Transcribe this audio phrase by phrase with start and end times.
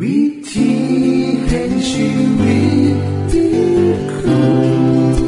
[0.00, 0.20] วิ
[0.52, 0.70] ธี
[1.46, 2.08] แห่งชี
[2.40, 2.58] วิ
[2.94, 2.96] ต
[3.30, 3.52] ที่
[4.12, 5.24] คุณ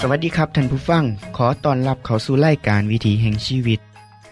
[0.00, 1.04] สวัสดีครับท่านผู้ฟัง
[1.36, 3.80] ขอต้อนรับเข้าสู่รายการวิถีแห่งชีวิต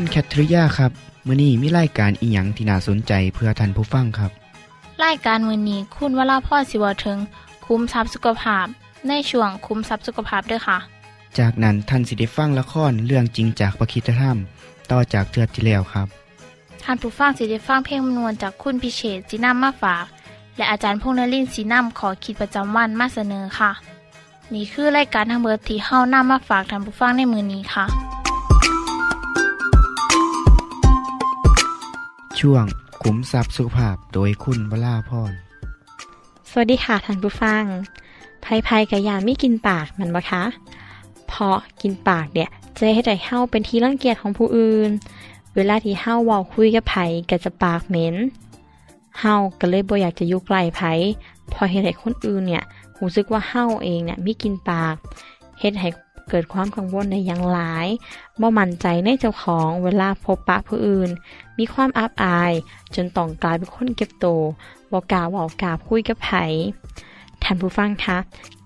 [0.00, 0.92] คุณแคทริยาครับ
[1.26, 4.30] มื้อนี้มีรายการอีหยังที่น่าสนใจเพื่อท่านผู้ฟังครับ
[5.04, 7.18] รายการมือนี้คุณวราพ่อสิวถึง
[7.66, 8.66] คุ้มทรัพย์สุขภาพ
[9.08, 10.78] ในช่วงคุ้มทรัพย์สุขภาพด้วยค่ะ
[11.38, 14.36] จากนั้นท่านสิได้ฟังละครเรื่องจริงจากประคีตธรรม
[14.90, 16.06] ต่อจากเทือกที่แล้วครับ
[16.82, 20.04] ท่านผู้ฟังสิได้ฟังเพลงมนวนจากคุณพิเชษจีนัมมาฝาก
[20.56, 23.70] และอาจารย์พงษ์นรินทร์สีนัมขอขีดประจำวันมาเสนอค่ะ
[24.54, 28.17] นี่คือรายการทางเบอร์ที่เฮ้านํมาฝากท่านผู้ฟังในมือนี้ค่ะ
[32.40, 32.64] ช่วง
[33.02, 35.32] ขุมทรัพย์สุภาพโดยคุณวราพร
[36.50, 37.64] สวัสดีค่ะท่านผู้ฟัง
[38.44, 40.44] ภัยภัยกับยาไม่กินปากมันบ่คะ
[41.28, 44.90] เพราะกินปากเนี่ยจะให้ได้เฮาเป็นที่รังเกียจของผู้อื่น
[45.54, 48.16] เวลาที่เฮาว้าคุยกับไผ่ก็จะปากเหม็น
[49.20, 50.80] เฮาก็เลยบ่อยากจะอยู่ใกลไผ
[51.50, 52.64] เพอเฮ็ดให้คนอื่นเนี่ย
[53.00, 54.94] รู้สึกว่าเฮาเองเนี่ยไมีกินปาก
[55.60, 55.88] เฮ็ดให้
[56.28, 57.86] เกิดความกังวลในอย่างหลาย
[58.40, 61.10] บ่มั่นใจในเจ้าของเวลาพบปะผู้อื่น
[61.58, 62.52] มีความอับอาย
[62.94, 64.26] จนต้องกลายเป็นคนเก็บโต
[64.92, 66.30] บ่กล้าเว้ากล้าคุยกับไผ
[67.42, 68.18] ท่านผู้ฟังคะ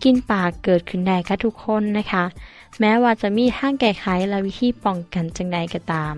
[0.02, 2.24] กินปากเกิดขึ้นได้กับทุกคนนะคะ
[2.80, 6.14] แม้ว่าจะมีทางแก้ไขและวิธีป้องกันจังใดก็ตาม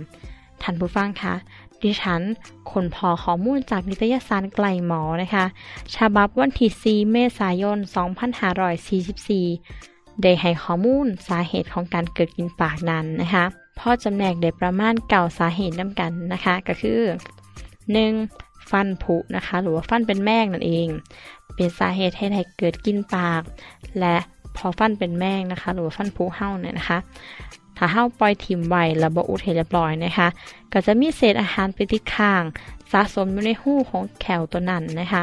[0.63, 1.35] ท่านผู้ฟังคะ
[1.83, 2.23] ดิฉัน
[2.71, 5.45] คนพอข้อมูลจากนิตยสารไกลหมอนะคะ
[5.97, 7.79] ฉบับวันที่4เมษายน
[8.85, 13.45] 2544 ได้ให้ข้อมูลสาเหตุของการเกิดกินปากนั้นนะคะ
[13.79, 17.01] พ่อจำแนกได้ประมาณเก่าสาเหตุนํกันนะคะ ก็คือ
[17.85, 18.71] 1.
[18.71, 20.89] ฟันผุนะคะ หรือว่าฟันเป็นแมงนั่นเอง
[21.55, 23.43] เป็นสาเหตุให้ให้เกิดกินปาก
[24.01, 24.17] และ
[24.57, 26.99] พอฟันเป็นแมงนะคะ หรือว่าฟันผุเห่าเนี่ยนะคะ
[27.77, 30.29] ถ้าเห่าปล่อยถิ่มไว้แล้วบ่อุดให้เรียบร้อยนะคะ
[30.73, 32.43] ก็จะมีเศษอาหารไปติดค้าง
[32.93, 35.23] สะสมอยู่ในหูของแขวตัวนั้นนะคะ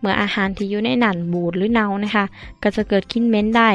[0.00, 2.24] เมื่ออาหารที่อยู่ในนั่นบูดหรือเน่านะคะ
[2.62, 3.70] ก็จะเกิดกินเม็นได้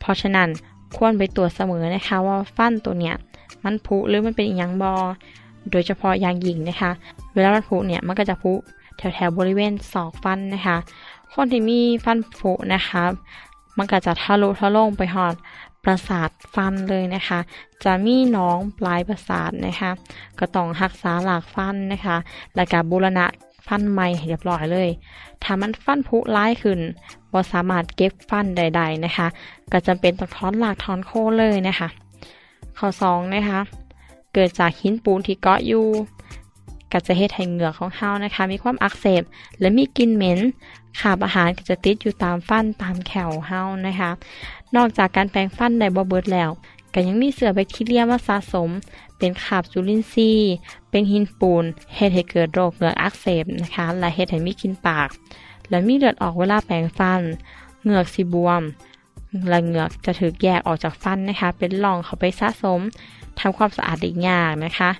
[0.00, 0.48] เพราะฉะนั้น
[0.96, 3.16] ควรไปตรวจเสมอนะคะว่าฟันตัวเนี้ย
[3.64, 4.94] มันผุหรือมันเป็นอหย่างบอ
[5.70, 6.90] โดยเฉพาะอย่างยิ่งนะคะ
[7.34, 8.52] เวลามันผุเนี่ยมันก็จะผุ
[8.96, 10.76] แถวแถวบริเวณศอกฟันนะคะ
[11.34, 13.02] คนที่มีฟันผุนะคะ
[13.78, 15.34] มันก็จะทะลุทะลงไปหอด
[15.84, 17.38] ประสาทฟันเลยนะคะ
[17.84, 19.90] จะมีน้องปลายประสาทนะคะ
[20.38, 22.16] ก็ต้องรักษาหลากฟันนะคะ
[22.56, 23.26] และก็บูรณะ
[23.66, 24.88] ฟันใหม่ห้เรียบร้อยเลย
[25.42, 26.80] ถ้ามันฟันผุร้ายขึ้น
[27.32, 29.26] บ่สามารถเก็บฟันใด ๆนะคะ
[29.72, 31.88] ก็จำเป็นต้องถอนหลากถอนโคนเลยนะคะ
[32.78, 33.60] ข้อสองนะคะ
[34.34, 35.86] เกิดจากหินปูนที่เกาะอยู่
[36.92, 39.22] ก็จะเฮ็ดให้เหงือกของเฮานะคะ มีความอักเสบ
[39.60, 40.38] และมีกลิ่นเหม็น
[41.00, 44.10] ขาบอาหารก็จะติดอยู่ตามฟันตามแขวเฮานะคะ
[44.76, 46.50] นอกจากการแปรงฟันได้บ่เบิดแล้ว
[46.94, 48.70] ก็ยังมีเสือแบคทีเรียมาสะสม
[49.18, 50.52] เป็นขาบจุลินทรีย์
[50.90, 51.64] เป็นหินปูน
[51.94, 55.08] เฮ็ดให้เกิดโรคเหงือกอักเสบนะคะ และเฮ็ดให้มีกลิ่นปาก
[55.70, 57.22] และมีเลือดออกเวลาแปรงฟัน
[57.82, 58.62] เหงือกสิบวม
[59.48, 62.80] และเหงือกจะถูกแยกออกจากฟันนะคะ เป็นรองเข้าไปสะสม
[63.38, 64.90] ทำความสะอาดได้ยากนะคะ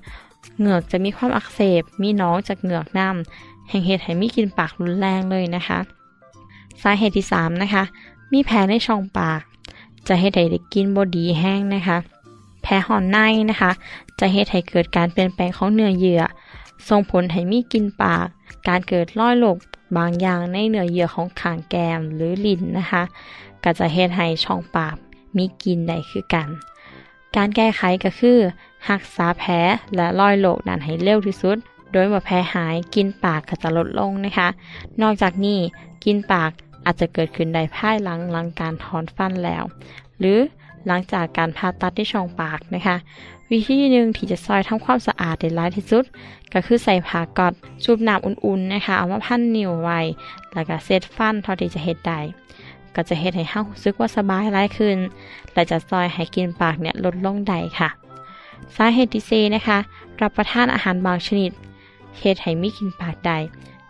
[0.59, 5.79] เหงือกจะมีความอักเสบ มีน้องจากเหงือกน้ำแห่งเหตุให้มีกินปากรุนแรงเลยนะคะ
[6.83, 7.85] สาเหตุที่3นะคะ
[8.33, 9.41] มีแผลในช่องปาก
[10.09, 11.99] จะเฮ็ดให้ได้กินบดีแห้งนะคะ
[12.63, 13.19] แผลห่อนใน
[13.51, 13.71] นะคะ
[14.19, 16.23] จะเฮ็ดให้เกิดการเปลี่ยนแปลงของเนื้อเยื่อ
[16.89, 18.27] ส่งผลให้มีกินปาก
[18.69, 19.57] การเกิดรอยโรค
[19.97, 23.03] บางอย่างในเนื้อเยื่อของขางแกมหรือลิ้นนะคะ
[23.65, 24.97] ก็จะเฮ็ดให้ช่องปาก
[25.37, 26.49] มีกินได้คือกัน
[27.37, 28.39] การแก้ไขก็คือ
[28.89, 29.53] รักษาแผล
[29.95, 31.59] และรอยโรคนั้นให้เร็วที่สุด
[31.93, 34.49] โดยเมื่อแผลหายกินปากก็จะลดลงนะคะ
[35.03, 35.59] นอกจากนี้
[36.05, 36.51] กินปาก
[36.85, 39.65] อาจจะเกิดขึ้นได้ภายหลังหลังการถอนฟันแล้ว
[40.19, 40.39] หรือ
[40.87, 42.97] หลังจากการผ่าตัดที่ช่องปากนะคะ
[43.51, 46.05] วิธีหนึ่งที่จะซอยทำความสะอาดได้ร้ายที่สุด
[46.53, 47.53] ก็คือใส่ผ้ากอด
[47.85, 50.01] ชุบน้ำอุ่นๆนะคะ เอามาพันนิ้วไว้
[50.53, 52.21] แล้วก็เซตฟันเท่าที่จะเฮ็ดได้
[52.95, 54.97] ก็จะเฮ็ดให้เฮารู้สึกว่าสบายหลายขึ้น
[55.53, 57.89] และจะซอยให้กินปากเนี่ยลดลงได้ค่ะ
[58.77, 59.79] สาเหตุที่เซนะคะ
[60.21, 61.53] รับประทานอาหารบางชนิด
[62.19, 63.39] เหตุให้มีกินปากได้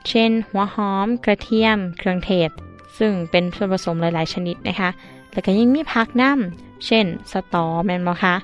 [0.09, 2.51] เช่น หัวหอม กระเทียม เครื่องเทศ
[2.99, 4.91] ซึ่งเป็นส่วนผสมหลาย ๆ ชนิดนะคะ
[5.33, 8.35] แล้วก็ยังมีผักน้ำเช่น สตอแมนบอคะ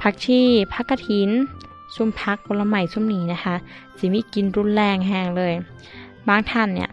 [0.00, 0.40] ผักชี
[0.72, 1.30] ผักกระถิน
[1.94, 3.54] ซุ่มพักผลไม้ซุ่มนี้นะคะ
[3.98, 5.54] จะมีกินรุนแรงแห้งเลย
[6.28, 6.90] บางท่านเนี่ย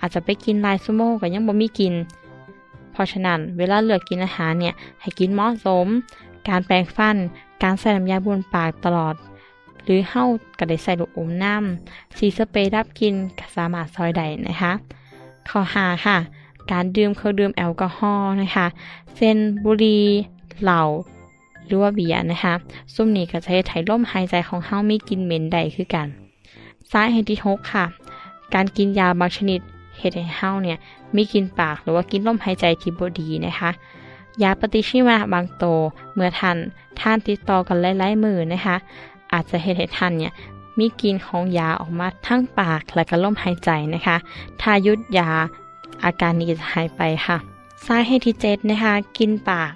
[0.00, 1.94] อาจจะไปกินลายชั่วโมงก็ยังบ่มีกิน
[2.92, 5.86] เพราะฉะนั้นเวลาเลือกกินอาหารเนี่ยให้กินเหมาะสม
[6.48, 7.16] การแปรงฟัน
[7.62, 9.14] การใส่น้ำยาบนปากตลอด
[9.84, 10.24] หรือเฮ้า
[10.58, 14.72] ก็ได้ใส่ลูกอมน้ำสีสเปรย์ดับกินก็สามารถซอยได้นะคะ
[15.48, 16.16] ข้อหาค่ะ
[16.72, 18.66] การดื่มเครื่องดื่มแอลกอฮอล์นะคะ
[19.16, 20.04] เส้นบุหรี่
[20.62, 20.82] เหล้า
[21.66, 22.54] หรือว่าเบียร์นะคะ
[22.94, 26.08] ซุ่มนี้ก็จะให้ไถ่ลมหายใจของเฮามีกลินเหม็นใดคือกัน
[26.90, 27.84] สาเหตุที่หกค่ะ
[28.54, 29.60] การกินยาบางชนิด
[29.98, 30.78] เหตุให้เฮาเนี่ย
[31.14, 33.70] มีกินปากหรือว่ากินลมหายใจที่บ่ดีนะคะ
[34.42, 35.64] ยาปฏิชีวนะบางโต
[36.14, 36.56] เมื่อทัน
[37.00, 38.76] ท่านติดต่อกันหลายๆมือนะคะ
[39.32, 40.32] อาจจะเหตุให้ท่านเนี่ย
[40.78, 44.16] มีกินของยาออกมาทั้งปากและก็ลมหายใจนะคะ
[44.60, 45.30] ถ้ายุดยา
[46.04, 47.36] อาการนี้จะหายไปค่ะ
[47.86, 49.72] สาเหตุที่เจ็ดนะคะ กินปาก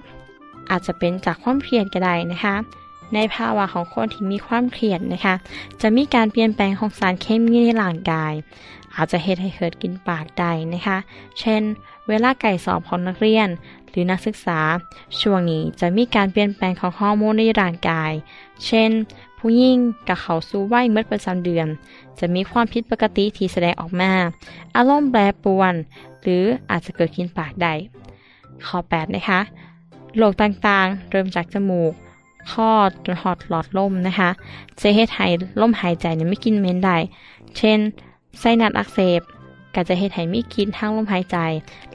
[0.71, 2.57] อาจจะเป็นจากความเครียดก็ได้นะคะ
[3.15, 5.35] ในภาวะของคนที่มีความเครียดนะคะ
[5.81, 8.33] จะมีการเปลี่ยนแปลงของสารเคมีในร่างกาย
[8.95, 10.99] อาจจะเหตุให้เกิดกินปากได้นะคะ
[11.41, 11.63] เช่น
[12.09, 13.49] เวลาไก่สอบของนักเรียน
[13.91, 14.61] หรือนักศึกษา
[15.21, 18.13] ช่วงนี้จะมีการเปลี่ยนแปลงของฮอร์โมนในร่างกาย
[18.67, 18.91] เช่น
[19.45, 19.79] ผู้หญิง
[20.09, 21.67] กับเขาสู่วัยเมื่อประจำเดือน
[22.19, 24.13] จะมีความผิดปกติที่แสดงออกมา
[24.77, 25.75] อารมณ์แปรปรวน
[26.23, 27.75] หรืออาจจะเกิดกินปากได้
[28.67, 29.41] ข้อ8นะคะ
[30.17, 31.93] โรคต่างๆ เริ่มจากจมูก
[32.51, 32.71] ข้อ
[33.05, 34.31] จนหอดหลอดลมนะคะ
[34.81, 35.27] จะเฮ็ดให้
[35.61, 36.97] ลมหายใจเนี่ยไม่กินเม็นได้
[37.57, 37.79] เช่น
[38.41, 39.21] ไส้นัดอักเสบ
[39.75, 41.37] ก็จะเฮ็ดให้มีกินทางลมหายใจ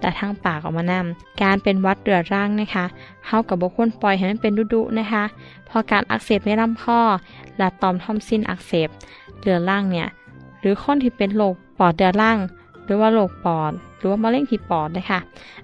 [0.01, 2.85] และทางปากออกมานำการเป็นวัดเรื้อรังนะคะ
[3.27, 5.23] เฮากับบุคคลปล่อยให้มันเป็นดุๆนะคะ
[5.69, 7.01] พอการอักเสบในลำคอ
[7.57, 8.89] และต่อมทอมซินอักเสบ
[9.39, 10.07] เรื้อรังเนี่ย
[10.59, 12.37] หรือคนที่เป็นโรคปอดเรื้อรัง
[12.85, 15.19] หรือว่าโรคปอด หรือว่ามะเร็งที่ปอดนะคะ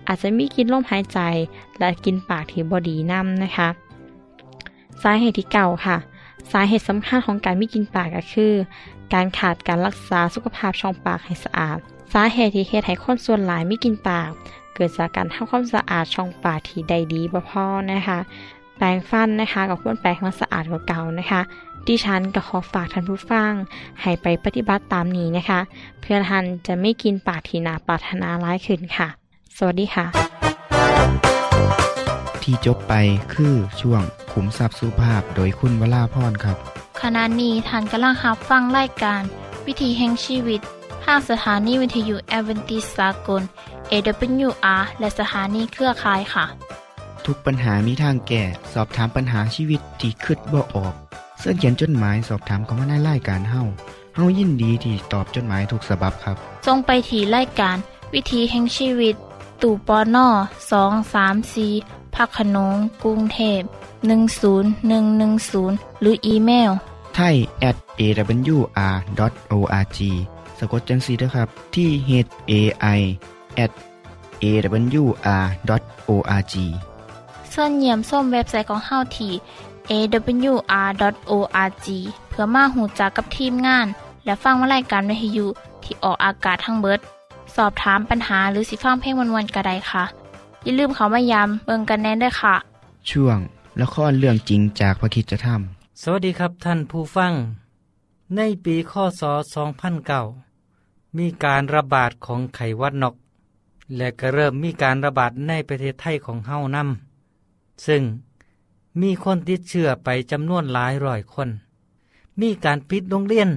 [0.08, 1.20] อาจจะมีกินลมหายใจ
[1.80, 3.70] และกินปากที่บดีน้ำนะคะ
[5.02, 5.98] สาเหตุที่เก่าค่ะ
[6.52, 8.54] สาเหตุสำคัญของการไม่กินปากก็คือ
[9.14, 11.80] การขาดการรักษาสุขภาพช่องปากให้สะอาด
[12.14, 14.30] สาเหตุที่เฮ็ดให้คนส่วนหลายไม่กินปาก
[14.74, 18.20] เกิดจากการทำความสะอาดช่องปากที่ได้ดีบ่พอนะคะ
[18.78, 21.42] แปรงฟันนะคะกับควรแปรงให้มันสะอาดกว่าเก่านะคะ
[21.88, 23.52] ดิฉันก็ขอฝากท่านผู้ฟัง
[24.02, 25.60] ให้ไปปฏิบัติตามนี้นะคะ
[26.02, 29.08] เพื่อท่านจะไม่กินปากที่น่าปรารถนาร้ายขึ้นค่ะ
[29.58, 30.06] สวัสดีค่ะ
[32.44, 32.94] ที่จบไป
[33.34, 36.58] คือช่วงขุมทรัพย์สุภาพโดยคุณวราพรครับ
[37.02, 39.22] ขณะนี้ท่านกำลังรับฟังรายการ
[39.66, 40.62] วิถีแห่งชีวิต
[41.04, 43.42] ทางสถานีวิทยุแอเวนติสากล
[43.92, 46.46] AWR และสถานีเครือข่ายค่ะ
[47.26, 48.44] ทุกปัญหามีทางแก้
[48.74, 50.94] สอบถามปัญหาชีวิตที่คืดบ่ออก
[51.40, 53.62] เสื้อเขียนจดหมายสอบถามเขามาในรายการเฮา
[54.16, 56.36] เฮายินดีที่ตอบจดหมายถูกสาบบครับ
[56.68, 57.78] ทรงไปถีรายการ
[58.14, 59.16] วิถีแห่งชีวิต
[59.62, 60.28] ตู่ปอน่อ
[60.72, 61.68] สองสามสี
[62.16, 63.62] พักขนงกรุงเทพ
[64.42, 66.72] 10110 หรืออีเมล
[67.16, 67.36] ไทย
[67.70, 70.00] at awr.org
[70.64, 72.10] สะกดจังสีนะครับ ที่ h
[72.52, 72.54] a
[72.98, 73.00] i
[73.64, 73.72] at
[74.44, 76.54] awr.org
[77.54, 79.32] ส่วนเยี่ยมส้มเว็บไซต์ของเฮาที่
[79.92, 81.88] awr.org
[82.30, 83.88] เพื่อมาหูจักกับทีมงาน
[84.26, 85.48] และฟังวารายการวิทยุ
[85.84, 87.00] ที่ออกอากาศทั้งเบิด
[87.56, 90.04] สอบถามปัญหาหรือสิฟังเพลงวันๆกระไดค่ะ
[90.64, 92.56] อย่าลืมเขามายามเบิงกันแน่นด้วยค่ะ
[93.10, 93.38] ช่วง
[93.82, 95.48] ละครเรื่องจริงจากพระคิดจะท
[96.02, 97.34] สวัสดีครับท่านผู้ฟัง
[98.36, 100.51] ในปีข้อศ2009
[101.18, 103.16] มีการระบาดของไขวัดนก
[103.96, 108.04] และก็เริ่มมีการระบาดในประเทศไทยของเฮานำซึ่ง
[109.02, 111.50] มีคนติดเชื้อไปจำนวนหลายร้อยคน
[112.42, 113.50] มีการปิดโรงเรียน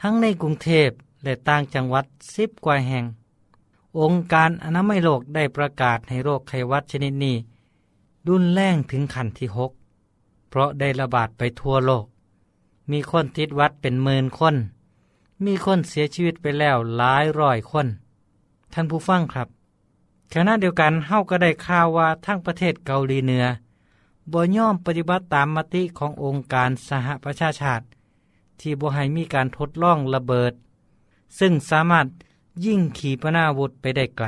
[0.00, 0.90] ทั้งในกรุงเทพ
[1.22, 2.04] และต่างจังหวัด
[2.36, 3.04] สิบกว่าแห่ง
[4.00, 7.36] องค์การอนามัยโลกได้ประกาศให้โรคไขวัดชนิดนี้
[8.28, 9.72] รุนแรงถึงขั้นที่หก
[10.48, 12.06] เพราะได้ระบาดไปทั่วโลก
[12.90, 14.54] มีคนติดวัดเป็นหมื่นคน
[15.44, 17.86] มีคนเสียชีวิตไปแล้วหลายร้อยคน
[18.72, 19.48] ท่านผู้ฟังครับ
[20.32, 23.44] ขณะเดียวกันเฮาก็ได้ข่าวว่าทั้งประเทศเกาหลีเหนือ
[24.32, 27.84] บ่ย่อมปฏิบัติตามมติขององค์การสหประชาชาติ
[28.60, 30.52] ที่บ่ให้มีการทดลองระเบิด
[31.38, 32.06] ซึ่งสามารถ
[32.64, 34.26] ยิ่งขีปนาวุธไปได้ไกล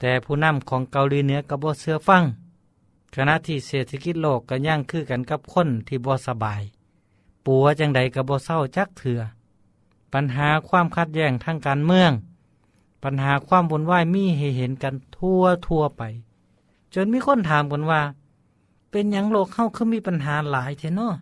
[0.00, 2.24] แต่ผู้นำของเกาหลีเหนือก็บ่เชื่อฟัง
[3.14, 6.62] ขณะที่เศรษฐกิจโลกก็ย่างคือกันกับคนที่บ่สบาย
[7.46, 9.20] ปัวจังใดก็บ่เศร้าจักเถื่อ
[10.14, 12.12] ปัญหาความขัดแย้งทางการเมือง
[13.04, 16.02] ปัญหาความวุ่นวายมีให้เห็นกันทั่วทั่วไป
[16.94, 18.00] จนมีคนถามกันว่า
[18.90, 21.14] เป็นหยังโลกเข้าคือมีปัญหาหลายเทนาะ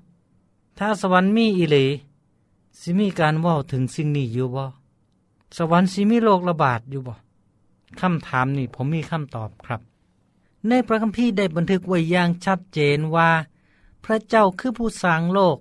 [0.79, 1.87] ถ้าสวรรค์มีอีหลี
[2.81, 4.65] สิมีการว้าถึงสิ่งนี้อยู่บ่
[5.57, 7.15] สวรรค์สิมีโรคระบาดอยู่บ่
[8.01, 9.81] คำถามนี่ผมมีคำตอบครับ
[10.69, 13.31] ในพระคัมภีร์ได้บันทึกไว้อย่างชัดเจนว่า
[14.05, 15.59] พระเจ้าคือผู้สร้างโลก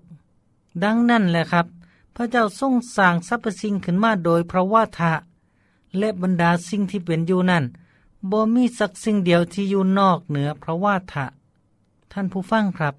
[0.83, 1.65] ดังนั้นแหละครับ
[2.15, 5.13] พระเจ้าทรงสร้างสรรพสิ่งขึ้นมาโดยพระวาทะ
[5.97, 7.63] และบรรดาสิ่งที่เป็นอยู่นั้น
[8.29, 11.25] บ่มีสักสิ่งเดียวที่อยู่นอกเหนือพระวาทะ
[12.11, 12.95] ท่านผู้ฟังครับ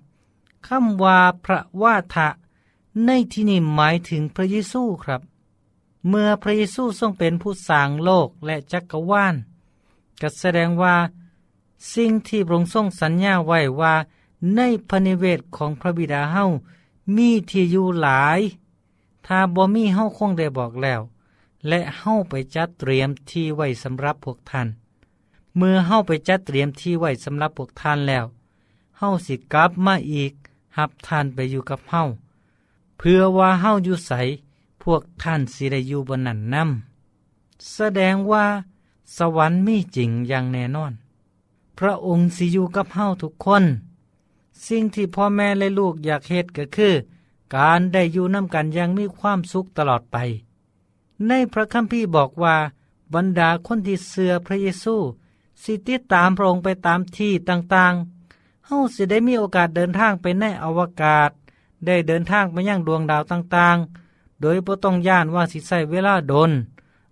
[0.66, 2.28] คำว่าพระวาทะ
[3.04, 5.20] ในที่นี้หมายถึงพระเยซูครับ
[6.08, 9.34] เมื่อพระเยซูทรงเป็นผู้สร้างโลกและจักรวาล
[10.20, 10.96] ก็แสดงว่า
[11.94, 13.94] สิ่งที่พระองค์ทรงสัญญาไว้ว่า
[14.54, 16.44] ในพระนิเวศของพระบิดาเฮา
[17.16, 18.40] มีที่อยู่หลาย
[19.26, 21.00] ถ้าบ่มีเฮาคงได้บอกแล้ว
[21.68, 24.68] และเฮาไปจัดเตรียมที่ไว้สำหรับพวกท่าน
[25.56, 28.24] เมื่อเฮาไปจัดเตรียมที่ไว้สำหรับพวกท่านแล้ว
[28.98, 30.32] เฮาสิกลับมาอีก
[30.76, 32.02] หับท่านไปอยู่กับเฮา
[32.98, 34.12] เพื่อว่าเฮาอยู่ใส
[34.82, 38.44] พวกท่านสิได้อยู่บนนั้นนำแสดงว่า
[39.16, 40.92] สวรรค์มีจริงอย่างแน่นอน
[41.78, 43.64] พระองค์สิอยู่กับเฮาทุกคน
[44.66, 46.94] สิ่งที่พ่อแม่และลูกอยากเฮ็ดก็คือ
[47.54, 50.16] การได้อยู่น้ำกันย่างมีความสุขตลอดไป
[51.28, 52.56] ในพระคัมภีร์บอกว่า
[53.14, 54.96] บรรดาคนที่เสือพระเยซู
[55.62, 61.30] สิติตามพระองค์ไปตามที่ต่างๆเฮาสิได้มีโอกาสเดินทางไปในอวกาศ
[61.86, 66.50] ได้เดินทางไปยังดวงดาวต่างๆ โดยบ่ต้องย่านว่าสิใช้เวลาโดน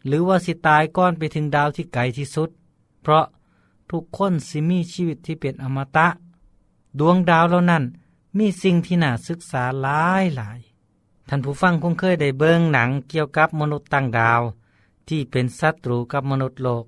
[0.07, 2.51] หรือว่าสิตายก่อนไปถึงดาวที่ไกลที่สุด
[3.03, 3.25] เพราะ
[3.91, 6.09] ทุกคนสิมีชีวิตที่เป็นอมตะ
[6.99, 7.85] ดวงดาวเหล่านั้น
[8.39, 10.59] มีสิ่งที่น่าศึกษาหลายหลาย
[11.29, 14.41] ท่านผู้ฟังคงเคยได้เบิ่งหนังเกี่ยวกับมนุษย์ต่างดาว
[15.09, 16.85] ที่เป็นศัตรูกับมนุษย์โลก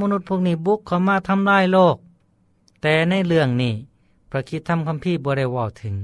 [0.00, 1.96] มนุษย์พวกนี้บุกเข้ามาทำลายโลก
[2.82, 3.74] แต่ในเรื่องนี้
[4.30, 5.96] พระคิดทำคำพี่บริวาถึง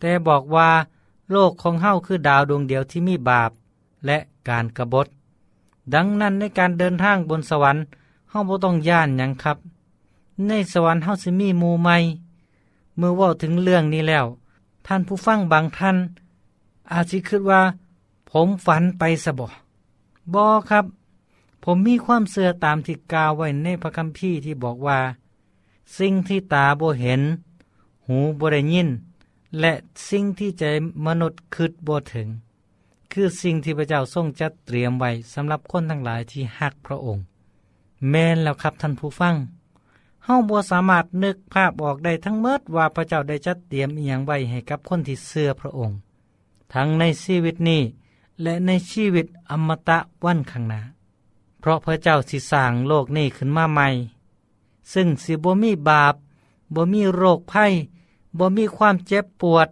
[0.00, 0.68] แต่บอกว่า
[1.32, 3.50] โลกของเฮาคือดาวดวงเดียวที่มีบาป
[4.06, 5.06] และการกรบฏ
[5.94, 7.82] ดังนั้นในการเดินทางบนสวรรค์
[8.30, 9.58] เฮาบ่ต้องย่านยังครับ
[10.46, 11.96] ในสวรรค์เฮาสิมีมู่ใหม่
[12.96, 14.26] เมื่อว่าถึงเรื่องนี้แล้ว
[14.86, 15.96] ท่านผู้ฟังบางท่าน
[16.92, 17.60] อาจสิคิดว่า
[18.30, 19.48] ผมฝันไปสบอ
[20.34, 20.84] บอครับ
[21.64, 24.98] ผมมีความเสื่อตามที่กล่าวไว้ในพระคัมภีร์ที่บอกว่า
[25.98, 27.22] สิ่งที่ตาบ่เห็น
[28.06, 28.88] หูบ่ได้ยิน
[29.60, 29.72] และ
[30.08, 30.64] สิ่งที่ใจ
[31.06, 32.28] มนุษย์คิดบ่ถึง
[33.12, 37.22] คือสิ่งที่พระเจ้าทรงจัดเตรียมไว้สำหรับคนทั้งหลายที่ฮักพระองค์
[38.10, 39.34] แม่นแล้วครับท่านผู้ฟัง
[40.24, 45.96] เฮาบ่สามารถนึกภาพออกได้ทั้งเมดว่าพระเจ้าได้จัดเตรียมอีหยังไว้ให้กับคนที่เสื่อพระองค์
[46.72, 47.82] ทั้งในชีวิตนี้
[48.42, 50.80] และในชีวิตอมตะวันข้างหน้า
[51.60, 53.88] เพราะพระเจ้าสิสร้างโลกนี้ขึ้นมาใหม่
[54.92, 56.14] ซึ่งสิบ่มีบาป
[56.74, 57.72] บ่มีโรคภัย
[58.38, 59.68] บ่มีความเจ็บปวด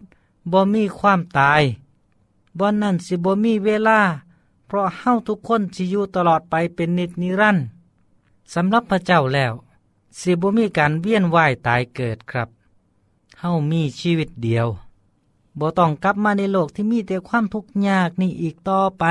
[0.52, 1.62] บ่มีความตาย
[2.58, 4.00] บ่นั่นสิบ่มีเวลา
[4.66, 7.64] เพราะเฮาทุกคนสิอยู่ตลอดไปเป็นนิจนิรันดร์
[8.54, 9.52] สำหรับพระเจ้าแล้ว
[10.20, 12.48] สิบ่มีการเวียนว่ายตายเกิดครับ
[13.38, 14.68] เฮามีชีวิตเดียว
[15.58, 19.04] บ่ต้องกลับมาในโลกที่มีแต่ความทุกข์ยากนี่อีกต่อไป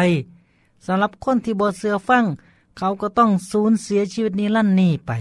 [0.85, 2.25] สำหรับคนที่บ่เสือฟัง
[2.77, 5.11] เขาก็ต้องสูญเสียชีวิตนิรันนี้ไป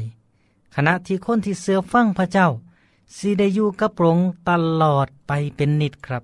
[0.75, 2.49] ขณะที่คนที่เสือฟังพระเจ้า
[3.16, 4.50] สิได้อยู่กับพระองค์ต
[4.83, 6.23] ลอดไปเป็นนิดครับ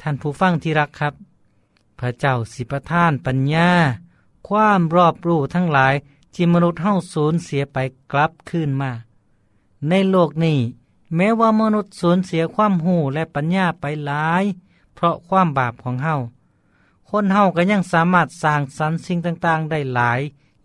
[0.00, 1.14] ท่านผู้ฟังที่รักครับ
[1.98, 3.70] พระเจ้าสิประทานปัญญา
[4.48, 5.94] ความรอบรู้ทั้งหลาย
[6.38, 7.78] ที่มนุษย์เฮาสูญเสียไป
[8.12, 8.90] กลับคืนมา
[9.88, 10.58] ในโลกนี้
[11.16, 14.44] แม้ว่ามนุษย์สูญเสียความหูและปัญญาไปหลาย
[14.94, 16.16] เพราะความบาปของเฮา
[17.10, 20.20] คนเฮาก็ยังสามารถสร้างสรรค์สิ่งต่างๆ ได้หลาย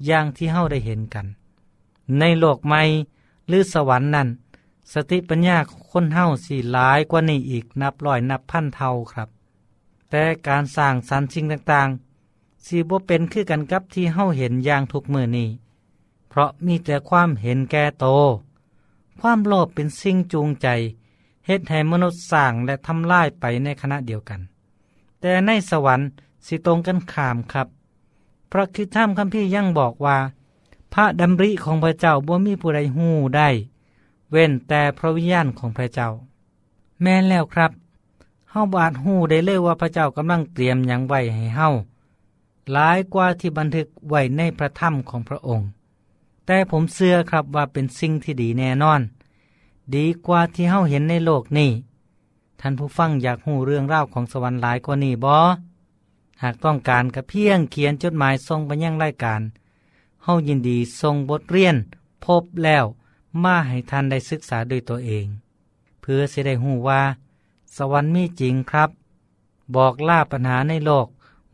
[0.06, 1.26] อย่างที่เฮาได้เห็นกัน
[2.20, 2.82] ในโลกใหม่
[3.48, 4.28] หรือสวรรค์นั้น
[4.94, 5.58] สติปัญญา
[5.90, 9.30] คนเฮาสี่หลายกว่านี้อีกนับร้อยนับพันเท่าครับ
[10.10, 12.11] แต่การสร้างสรรค์สิ่งต่างๆ
[12.66, 15.50] สีบ่เป็นคือกันกับที่เฮาเห็นอย่างทุกมือนี้
[16.30, 18.06] เพราะมีแต่ความเห็นแก่โต
[19.20, 20.68] ความโลภเป็นสิ่งจูงใจ
[21.46, 24.40] เฮ็ดให้มนุษย์สร้างและทำลายไปในขณะเดียวกัน
[25.20, 26.08] แต่ในสวรรค์
[26.46, 27.68] สิตรงกันข้ามครับ
[28.52, 30.18] พระคิดท่ามคัมภีร์ยังบอกว่า
[30.94, 33.50] พระดำริของพระเจ้าบ่มีผู้ใดหู้ได้
[34.32, 36.10] เว้นแต่พระวิญญาณของพระเจ้า
[37.02, 37.72] แม่นแล้วครับ
[38.50, 41.70] เฮาบาจหู้ได้เลยว่าพระเจ้ากำลังเตรียมหยังไว้ให้เฮา
[42.72, 45.68] หลายกว่าที่บันทึกไว้ในพระธรรมของพระองค์
[46.46, 49.02] แต่ผมเชื่อครับว่าเป็นสิ่งที่ดีแน่นอน
[49.96, 51.72] ดีกว่าที่เฮาเห็นในโลกนี้
[52.60, 55.38] ท่านผู้ฟังอยากหูเรื่องราวของสวรรค์หลายกว่านี้บอ
[56.44, 59.42] หากต้องการกระเพียงเขียนจดหมายส่งไปยังรายการ
[60.24, 61.76] เฮายินดีส่งบทเรียน
[62.26, 62.86] พบแล้ว
[63.44, 65.26] มาให้ท่านได้ศึกษาด้วยตัวเอง
[66.02, 67.02] เพื่อเสได้หูว่า
[67.76, 68.90] สวรรค์มีจริงครับ
[69.76, 71.08] บอกล่าปัญหาในโลก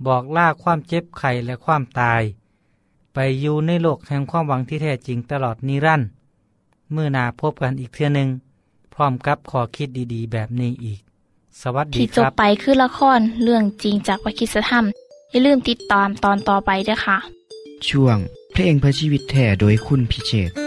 [0.05, 2.21] บอกลาความเจ็บไข้และความตาย
[3.13, 6.07] ไปอยู่ในโลกแห่งความหวังที่แท้จริงตลอดนิรันด์
[6.91, 8.29] เมื่อนาพบกันอีกเทื่อนึ่ง
[8.93, 10.99] พร้อมกับขอคิดดีๆ แบบนี้อีก
[11.61, 14.85] สวัสดีครับ ที่จบไปคือละครเรื่องจริงจากวิคิสธรรม
[15.31, 17.17] อย่าลืมติดตามตอนต่อไปด้วยค่ะ
[17.87, 18.17] ช่วง
[18.53, 20.66] เพลงพระชีวิตแท่โดยคุณพิเชษ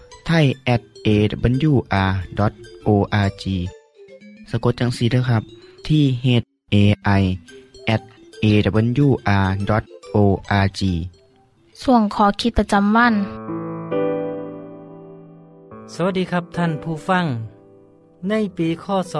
[0.27, 2.23] ไทย at awr.org
[4.49, 5.43] สะกดจังสีนะครับ
[5.87, 6.27] ที่ h
[6.73, 6.75] a
[7.21, 7.23] i
[7.95, 8.01] at
[8.43, 9.71] awr.org
[11.83, 13.13] ส่วนขอคิดประจำวัน
[15.93, 17.25] สวัสดีครับท่านผู้ฟัง
[18.29, 19.15] ในปีคศ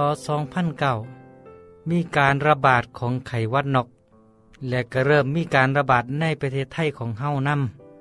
[1.11, 3.87] 2009 มีการระบาดของไข้หวัดนก
[4.69, 7.49] และก็เริ่มมีการระบาดในประเทศไทยของเฮาน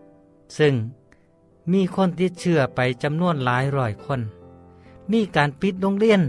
[0.02, 0.74] ำซึ่ง
[1.72, 4.20] มีคนติดเชื้อไปจำนวนหลายร้อยคน
[5.12, 6.22] มีการปิดโรงเรียน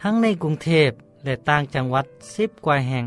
[0.00, 0.90] ทั้งในกรุงเทพ
[1.24, 3.04] และต่างจังหวัดสิบกว่าแห่ง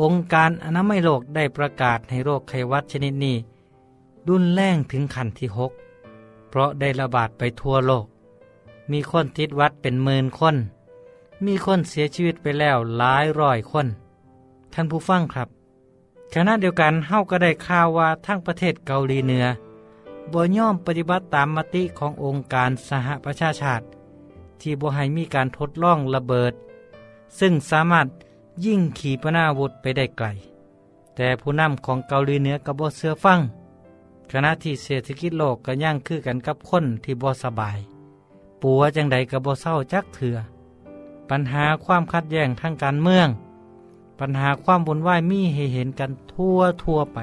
[0.00, 3.36] องค์การอนามัยโลกได้ประกาศให้โรคไข้หวัดชนิดนี้
[4.28, 5.72] รุนแรงถึงขั้นที่หก
[6.48, 8.06] เพราะได้ระบาดไปทั่วโลก
[8.90, 10.56] มีคนติดวัดเป็นหมื่นคน
[11.44, 13.86] มีคนเสียชีวิตไปแล้วหลายร้อยคน
[14.72, 15.48] ท่านผู้ฟังครับ
[16.32, 19.46] ขณะเดียวกันเฮาก็ได้ข่าวว่าทั้งประเทศเกาหลีเหนือ
[20.32, 23.84] บ่ย่อมปฏิบัติตามมติขององค์การสหประชาชาติ
[24.60, 26.52] ที่บ่ให้มีการทดลองระเบิด
[27.38, 28.06] ซึ่งสามารถ
[28.64, 30.26] ยิ่งขีปนาวุธไปได้ไกล
[31.16, 33.40] แต่ผู้นำของเกาหลีเหนือก็บ่เสือฟัง
[34.30, 37.78] ขณะที่เศรษฐกิจโลกก็ย่างคือกันกับคนที่บ่สบาย
[38.62, 40.36] ปัวจังใดก็บ่เศร้าจักเถื่อ
[41.30, 43.28] ปัญหาความขัดแย้งทางการเมือง
[44.20, 47.18] ปัญหาความบุญวายมีให้เห็นกันทั่วทั่วไป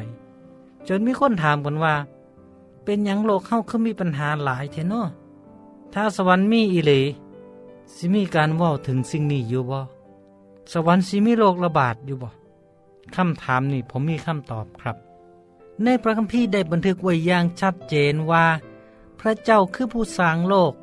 [0.88, 1.96] จนมีคนถามกันว่า
[2.86, 5.04] เป็นหยังโลกเข้าคือมีปัญหาหลายเทนอ
[5.94, 7.02] ถ้าสวรรค์มีอีหลี
[7.96, 9.80] สิมีการว่าถึงสิ่งนี้อยู่บ่
[10.72, 12.30] สวรรค์สิมีโรคระบาดอยู่บ่
[13.16, 14.98] คำถามนี้ผมมีคำตอบครับ
[15.84, 18.46] ในพระคัมภีร์ได้บันทึกไว้อย่างชัดเจนว่า
[19.20, 20.74] พระเจ้าคือผู้สร้างโลก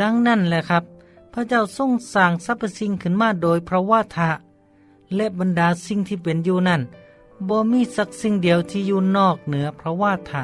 [0.00, 0.84] ดังนั้นแหละครับ
[1.32, 4.30] พระเจ้าทรงสร้างสรรพสิ่งขึ้นมาโดยพระวาทะ
[5.14, 6.82] และบรรดาสิ่งที่เป็นอยู่นั่น
[7.48, 10.42] บ่มีสักสิ่งเดียวที่อยู่นอกเหนือพระวาทะ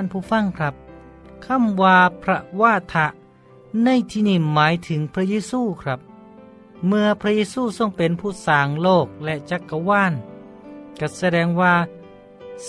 [0.00, 0.74] ท่านผู้ฟังครับ
[1.46, 3.06] คำว่าพระว่าทะ
[3.84, 6.00] ในที่นี้หมายถึงพระเยซูครับ
[6.86, 10.12] เมื่อพระเยซูทรงเป็นผู้สร้างโลกและจักรวาล
[11.00, 11.74] ก็แสดงว่า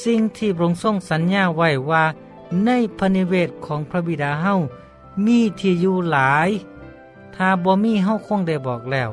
[0.04, 2.04] สิ่งที่พระองค์ทรงสัญญาไว้ว่า
[2.66, 4.54] ในพระนิเวศของพระบิดาเฮา
[5.26, 6.50] มีที่อยู่หลาย
[7.36, 9.10] ถ้าบ่มีเฮาคงได้บอกแล้ว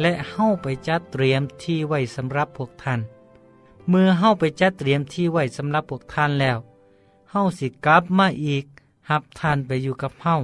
[0.00, 3.00] และเฮาไปจัดเตรียมที่ไว้สำหรับพวกท่าน
[3.88, 6.58] เมื่อเฮาไปจัดเตรียมที่ไว้สำหรับพวกท่านแล้ว
[7.32, 8.64] เฮาสิกลับมาอีก
[9.08, 10.34] หับท่านไปอยู่กับเฮา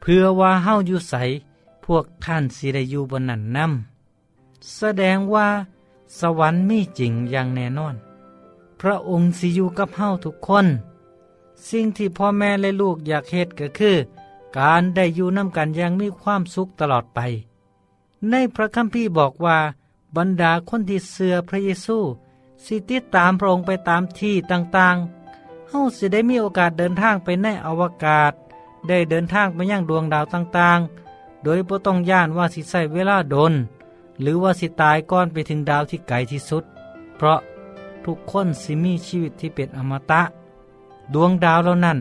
[0.00, 1.14] เพื่อว่าเฮาอยู่ใส
[1.84, 5.48] พวกท่านสิได้อยู่บนนั้นนำแสดงว่า
[6.18, 7.96] สวรรค์มีจริงอย่างแน่นอน
[8.80, 10.66] พระองค์สิอยู่กับเฮาทุกคน
[11.68, 13.96] สิ่งที่พ่อแม่และลูกอยากเฮ็ดก็คือ
[14.58, 17.20] การได้อยู่น้ำกันอย่างมีความสุขตลอดไป
[18.30, 19.58] ในพระคัมภีร์บอกว่า
[20.16, 21.98] บรรดาคนที่เสือพระเยซู
[22.64, 25.21] สิติดตามพระองค์ไปตามที่ต่างๆ
[25.74, 28.32] เฮาสิได้มีโอกาสเดินทางไปในอวกาศ
[28.88, 33.52] ได้เดินทางไปยังดวงดาวต่างๆ โดยบ่ต้องย่านว่าสิใช้เวลาโดน
[34.20, 36.64] หรือว่าสิตายก่อนไปถึงดาวที่ไกลที่สุด
[37.16, 37.38] เพราะ
[38.04, 40.22] ทุกคนสิมีชีวิตที่เป็นอมตะ
[41.14, 41.98] ดวงดาวเหล่านั้น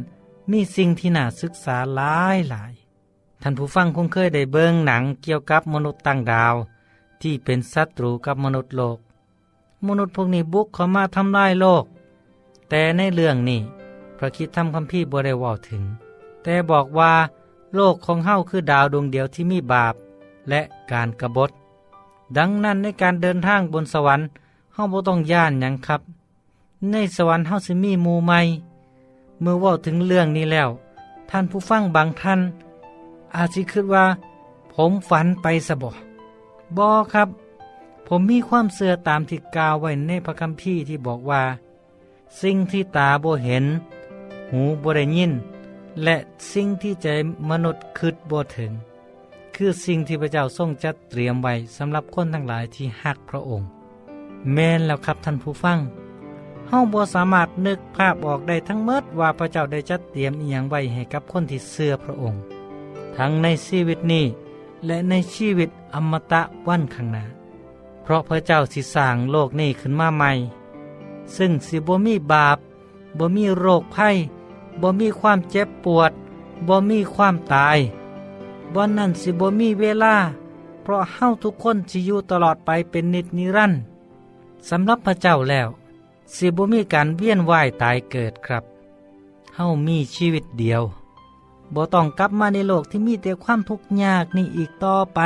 [0.51, 2.73] มีสิ่งที่น่าศึกษาหลายหลาย
[3.41, 6.55] ท่านผู้ฟังคงเคยได้เบิ่งหนังเกี่ยวกับมนุษย์ต่างดาว
[7.21, 8.97] ที่เป็นศัตรูกับมนุษย์โลก
[9.87, 11.85] มนุษย์พวกนี้บุกเข้ามาทำลายโลก
[12.73, 13.61] แต่ในเรื่องนี้
[14.17, 15.83] พระคิดทำคำพี่บ่ได้เว่าถึง
[16.43, 17.11] แต่บอกว่า
[17.75, 19.93] โลกของเฮาคือดาวดวงเดียวที่มีบาป
[20.49, 21.51] และการกรบฏ
[22.37, 24.27] ดังนั้นในการเดินทางบนสวรรค์
[24.73, 26.01] เฮาบ่ต้องย่านยังครับ
[26.91, 28.39] ในสวรรค์เฮาสิมีมู่ใหม่
[29.41, 30.69] เมื่อว่าถึงเรื่องนี้แล้ว
[31.29, 32.39] ท่านผู้ฟังบางท่าน
[33.35, 34.05] อาจสิคิดว่า
[34.73, 35.89] ผมฝันไปสะบ่
[36.77, 37.27] บอครับ
[38.07, 41.43] ผมมีความเสื่อตามที่กล่าวไว้ในพระคัมภีร์ที่บอกว่า
[42.39, 43.65] สิ่งที่ตาบ่เห็น
[44.51, 45.33] หูบ่ได้ยิน
[46.03, 46.15] และ
[46.51, 47.07] สิ่งที่ใจ
[47.49, 48.71] มนุษย์คิดบ่ถึง
[49.55, 53.67] คือสิ่งที่พระเจ้าทรงจัดเตรียมไว้สำหรับคนทั้งหลายที่ฮักพระองค์
[54.53, 55.79] แม่นแล้วครับท่านผู้ฟัง
[56.67, 62.41] เฮาบ่สามารถนึกภาพออกได้ทั้งเมดว่าพระเจ้าได้จัดเตรียมอีหยังไว้ให้กับคนที่เสื่อพระองค์
[63.17, 64.25] ทั้งในชีวิตนี้
[64.85, 67.23] และในชีวิตอมตะวันข้างหน้า
[68.03, 70.31] เพราะพระเจ้าสิสร้างโลกนี้ขึ้นมาใหม่
[71.37, 72.57] ซึ่งสิบ่มีบาป
[73.17, 74.15] บ่มีโรคภัย
[74.81, 76.11] บ่มีความเจ็บปวด
[76.67, 77.79] บ่มีความตาย
[78.73, 80.15] บ่นั่นสิบ่มีเวลา
[80.81, 83.81] เพราะเฮาทุกคนสิอยู่ตลอดไปเป็นนิจนิรันดร์
[84.69, 85.67] สำหรับพระเจ้าแล้ว
[86.35, 88.63] สิบ่มีการเวียนว่ายตายเกิดครับ
[89.55, 90.83] เฮามีชีวิตเดียว
[91.73, 95.19] บ่ต้องกลับมาในโลกที่มีแต่ความทุกข์ยากนี่อีกต่อไป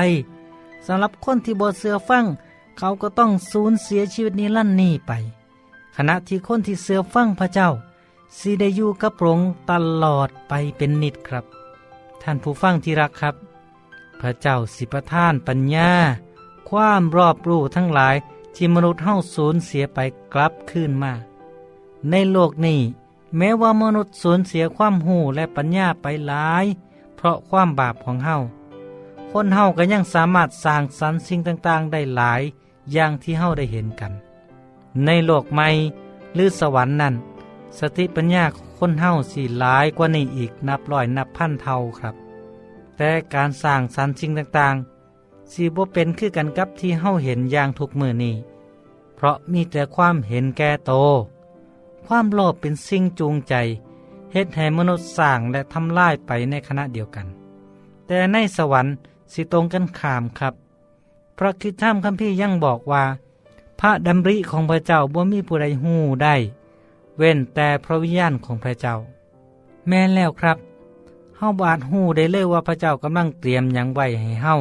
[0.86, 2.26] สำหรับคนที่บ่เสือฟัง
[2.78, 5.12] เขาก็ต้องสูญเสียชีวิตนี้ลั่นนี่ไป
[5.95, 7.69] ขณะที่คนที่เสือฟังพระเจ้า
[8.38, 11.45] สิได้อยู่กับพระองค์ตลอดไปเป็นนิดครับ
[12.21, 13.36] ท่านผู้ฟังที่รักครับ
[14.19, 15.91] พระเจ้าสิประทานปัญญา
[16.69, 18.15] ความรอบรู้ทั้งหลาย
[18.55, 19.99] ที่มนุษย์เฮาสูญเสียไป
[20.34, 21.13] กลับคืนมา
[22.10, 22.79] ในโลกนี้
[23.38, 26.65] แม้ว่ามนุษย์สูญเสียความหูและปัญญาไปหลาย
[27.15, 28.38] เพราะความบาปของเฮา
[29.31, 32.41] คนเฮาก็ยังสามารถสร้างสรรค์สิ่งต่างๆ ได้หลาย
[32.93, 34.13] อย่างที่เฮาได้เห็นกัน
[35.05, 35.67] ในโลกใหม่
[36.34, 37.15] หรือสวรรค์นั้น
[37.79, 38.45] สติปัญญา
[38.77, 42.15] คนเฮาสิหลายกว่านี้อีกนับร้อยนับพันเท่าครับ
[42.97, 48.36] แต่การสร้างสรรค์สิ่งต่างๆสิบ่เป็นคือกันกับที่เฮาเห็นอย่างทุกมือนี้
[49.15, 50.91] เพราะมีแต่ความเห็นแก่โต
[52.05, 53.53] ความโลภเป็นสิ่งจูงใจ
[54.31, 57.27] เฮ็ดให้มนุษย์สร้างและทำลายไปในขณะเดียวกัน
[58.08, 58.93] แต่ในสวรรค์
[59.34, 60.53] สิตรงกันข้ามครับ
[61.38, 63.03] พระคิดท่ามคัมภีร์ยังบอกว่า
[63.79, 66.35] พระดำริของพระเจ้าบ่มีผู้ใดหู้ได้
[67.17, 68.95] เว้นแต่พระวิญญาณของพระเจ้า
[69.88, 70.57] แม่นแล้วครับ
[71.38, 74.55] เฮาบอาจหู้ได้เลยว่าพระเจ้ากำลังเตรียมหยังไว้ให้เฮา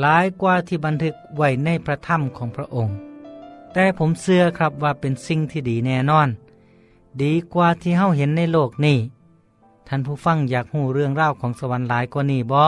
[0.00, 2.96] หลายกว่าที่บันทึกไว้ในพระธรรมของพระองค์
[3.72, 6.28] แต่ผมเชื่อครับว่าเป็นสิ่งที่ดีแน่นอน
[7.22, 8.98] ดีกว่าที่เฮาเห็นในโลกนี้
[9.88, 12.60] ท่านผู้ฟังอยากหูเรื่องราวของสวรรค์หลายกว่านี้บ่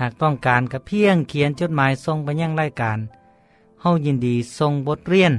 [0.00, 5.32] หากต้องการกระเพียงเขียนจดหมายส่งไปยังรายการายินดีส่งบทเรียน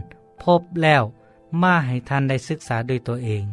[0.44, 1.04] พบแล้ว
[1.62, 3.44] มาให้ท่านได้ศึกษาด้วยตัวเอง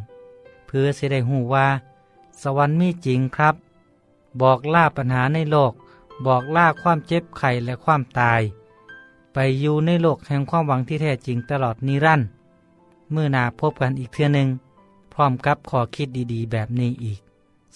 [0.66, 1.66] เพื่อสิได้หูว่า
[2.42, 3.54] สวรรค์มีจริงครับ
[4.40, 5.72] บอกล่าปัญหาในโลก
[6.26, 8.40] บอกล่าความเจ็บไข้และความตาย
[9.32, 12.28] ไปอยู่ในโลกแห่งความหวังที่แท้จริงตลอดนิรันดร์
[13.12, 14.48] เมื่อนาพบกันอีกเทื่อหนึ่ง
[15.14, 17.18] พร้อมกับขอคิดดีๆ แบบนี้อีก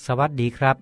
[0.04, 0.76] สวัสดีครับ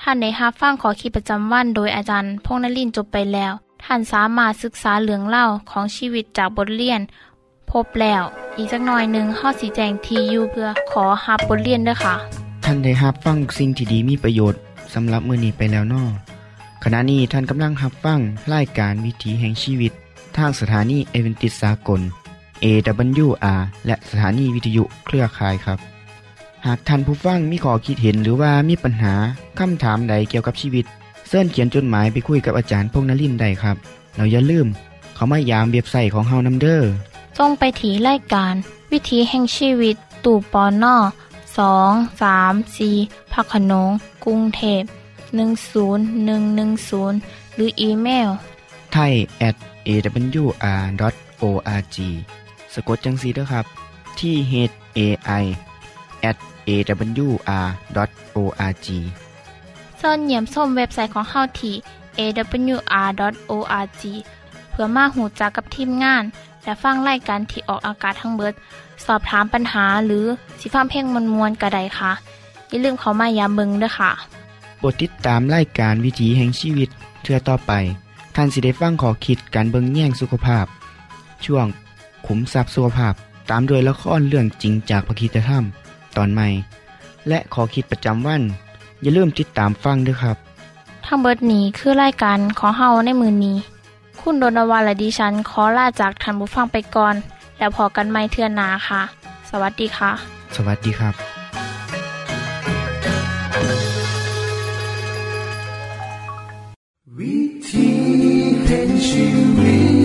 [0.00, 3.52] ท่านในฮับฟังขอขีดประจำวันโดยอาจารย์พงนลินจบไปแล้ว
[3.84, 7.00] ท่านสามารถศึกษาเหลืองเล่าของชีวิตจากบทเรียน
[7.70, 8.22] พบแล้ว
[8.56, 12.14] อีกสักหน่อยหนึ่งข้อสีแจงทียูเพื่อขอฮับบทเรียนด้วยค่ะ
[12.64, 14.60] ท่านได้รับฟังสิ่งที่ดีมีประโยชน์
[14.94, 16.04] สำหรับมือนีไปแล้วนอ
[16.84, 18.20] ขณะนี้ท่านกำลังรับฟัง
[18.52, 19.92] รายการวิถีแห่งชีวิต
[20.36, 22.00] ทางสถานีเอเวนติสากล
[22.64, 25.78] AWR และสถานีวิทยุเครือข่ายครับ
[26.66, 29.14] หากท่านผู้ฟังมีข้อคิดเห็นหรือว่ามีปัญหา
[29.58, 30.86] คำถามใดเกี่ยวกับชีวิต
[31.28, 33.76] เสินเขียนจดหมายไปคุยกับอาจารย์พงนลินได้ครับ
[34.16, 34.66] เราอย่าลืม
[35.14, 36.90] เขามายามเว็บไซต์ของเฮานัมเดอร์
[37.38, 38.54] จงไปถีรายการ
[38.92, 40.96] วิถีแห่งชีวิตตู่ปอนนอ
[41.58, 42.90] สองสามสี
[43.32, 43.90] พักขนง
[44.24, 44.82] กรุงเทพ
[45.98, 48.28] 10110 หรืออีเมล
[48.92, 49.12] ไทย
[49.48, 49.56] at
[49.88, 51.96] awr.org
[52.74, 53.66] สะกดจังสีด้วยครับ
[54.20, 54.54] ที่ h
[54.98, 55.00] a
[55.42, 55.44] i
[56.30, 56.38] at
[56.68, 57.58] awr.org
[60.00, 61.74] ส่วนเหยี่ยมส้มเว็บไซต์ของเฮาที่
[62.18, 64.02] awr.org
[64.70, 66.24] เพื่อมาหูจักกับทีมงาน
[66.62, 68.54] และฟังไล่การที่ออกอากาศทั้งเบิด
[69.06, 70.24] สอบถามปัญหาหรือ
[70.60, 72.12] สิฟ้าเพลงมวลมวลกระไดค่ะ
[72.68, 74.10] อย่าลืมเขามายามเบิงด้วยค่ะ
[74.78, 76.88] โปรดติดตามรายการวิถีแห่งชีวิต
[77.22, 77.72] เทือต่อไป
[78.36, 80.66] ท่านสิได้ฟังขอคิดการเบิงแย่งสุขภาพ
[81.44, 81.66] ช่วง
[82.26, 83.14] ขุมทรัพย์สุขภาพ
[83.50, 85.64] ตามโดยละครเรื่องจริงจากพระคีตธรรม
[86.16, 86.48] ตอนใหม่
[87.28, 88.42] และขอคิดประจำวัน
[89.02, 90.36] อย่าลืมติดตามฟังด้วยครับ
[91.06, 93.56] ทั้งเบิดนี้คือรายการขอเฮาในมือนนี้
[94.20, 97.14] คุณโดนวาและดิฉันขอลาจากทันบุฟังไปก่อน
[97.58, 99.02] แล้วพอกันไม่เทื่อนนาค่ะ
[99.50, 100.12] สวัสดีค่ะ
[100.56, 101.14] สวัสดีครับ
[107.18, 107.88] วิธี
[108.64, 109.24] แห่งชี
[109.58, 109.97] วิต